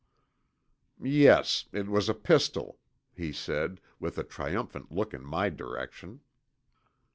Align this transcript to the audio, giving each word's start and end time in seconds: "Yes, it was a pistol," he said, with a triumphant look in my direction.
"Yes, 1.03 1.65
it 1.71 1.87
was 1.87 2.09
a 2.09 2.15
pistol," 2.15 2.79
he 3.15 3.31
said, 3.31 3.79
with 3.99 4.17
a 4.17 4.23
triumphant 4.23 4.91
look 4.91 5.13
in 5.13 5.23
my 5.23 5.49
direction. 5.51 6.21